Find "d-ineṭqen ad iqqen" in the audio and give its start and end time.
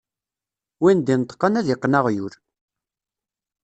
0.99-1.97